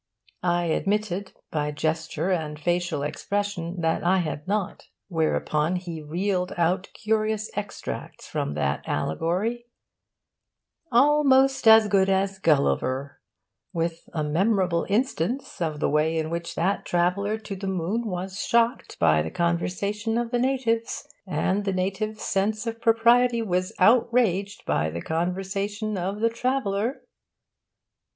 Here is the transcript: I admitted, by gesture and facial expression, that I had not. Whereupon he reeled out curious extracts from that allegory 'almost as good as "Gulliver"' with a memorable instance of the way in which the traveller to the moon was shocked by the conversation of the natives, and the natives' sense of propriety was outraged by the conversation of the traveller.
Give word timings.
I 0.41 0.63
admitted, 0.63 1.31
by 1.51 1.69
gesture 1.69 2.31
and 2.31 2.59
facial 2.59 3.03
expression, 3.03 3.81
that 3.81 4.03
I 4.03 4.17
had 4.17 4.47
not. 4.47 4.87
Whereupon 5.09 5.75
he 5.75 6.01
reeled 6.01 6.53
out 6.57 6.89
curious 6.95 7.51
extracts 7.55 8.27
from 8.27 8.55
that 8.55 8.81
allegory 8.87 9.67
'almost 10.91 11.67
as 11.67 11.87
good 11.87 12.09
as 12.09 12.39
"Gulliver"' 12.39 13.19
with 13.73 14.09
a 14.11 14.23
memorable 14.23 14.87
instance 14.89 15.61
of 15.61 15.79
the 15.79 15.87
way 15.87 16.17
in 16.17 16.31
which 16.31 16.55
the 16.55 16.81
traveller 16.83 17.37
to 17.37 17.55
the 17.55 17.67
moon 17.67 18.07
was 18.07 18.43
shocked 18.43 18.97
by 18.97 19.21
the 19.21 19.29
conversation 19.29 20.17
of 20.17 20.31
the 20.31 20.39
natives, 20.39 21.07
and 21.27 21.63
the 21.63 21.73
natives' 21.73 22.23
sense 22.23 22.65
of 22.65 22.81
propriety 22.81 23.43
was 23.43 23.71
outraged 23.77 24.65
by 24.65 24.89
the 24.89 24.99
conversation 25.03 25.95
of 25.95 26.21
the 26.21 26.29
traveller. 26.29 27.01